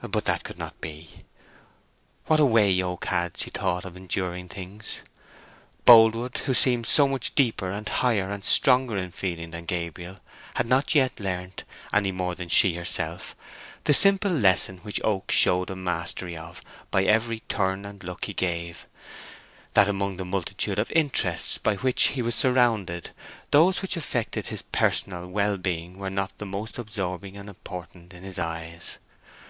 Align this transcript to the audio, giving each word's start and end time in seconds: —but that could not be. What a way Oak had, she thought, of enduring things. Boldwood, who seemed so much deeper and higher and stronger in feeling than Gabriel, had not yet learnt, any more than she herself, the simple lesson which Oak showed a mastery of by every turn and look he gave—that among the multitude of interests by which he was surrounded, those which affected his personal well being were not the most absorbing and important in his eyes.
—but 0.00 0.24
that 0.24 0.44
could 0.44 0.56
not 0.56 0.80
be. 0.80 1.10
What 2.24 2.40
a 2.40 2.46
way 2.46 2.82
Oak 2.82 3.04
had, 3.04 3.36
she 3.36 3.50
thought, 3.50 3.84
of 3.84 3.98
enduring 3.98 4.48
things. 4.48 5.00
Boldwood, 5.84 6.38
who 6.46 6.54
seemed 6.54 6.86
so 6.86 7.06
much 7.06 7.34
deeper 7.34 7.70
and 7.70 7.86
higher 7.86 8.30
and 8.30 8.42
stronger 8.46 8.96
in 8.96 9.10
feeling 9.10 9.50
than 9.50 9.66
Gabriel, 9.66 10.20
had 10.54 10.66
not 10.66 10.94
yet 10.94 11.20
learnt, 11.20 11.64
any 11.92 12.12
more 12.12 12.34
than 12.34 12.48
she 12.48 12.76
herself, 12.76 13.36
the 13.84 13.92
simple 13.92 14.30
lesson 14.32 14.78
which 14.78 15.02
Oak 15.04 15.30
showed 15.30 15.68
a 15.68 15.76
mastery 15.76 16.34
of 16.34 16.62
by 16.90 17.04
every 17.04 17.40
turn 17.40 17.84
and 17.84 18.02
look 18.02 18.24
he 18.24 18.32
gave—that 18.32 18.88
among 19.86 20.16
the 20.16 20.24
multitude 20.24 20.78
of 20.78 20.90
interests 20.92 21.58
by 21.58 21.76
which 21.76 22.04
he 22.04 22.22
was 22.22 22.34
surrounded, 22.34 23.10
those 23.50 23.82
which 23.82 23.98
affected 23.98 24.46
his 24.46 24.62
personal 24.62 25.26
well 25.28 25.58
being 25.58 25.98
were 25.98 26.08
not 26.08 26.38
the 26.38 26.46
most 26.46 26.78
absorbing 26.78 27.36
and 27.36 27.50
important 27.50 28.14
in 28.14 28.22
his 28.22 28.38
eyes. 28.38 28.96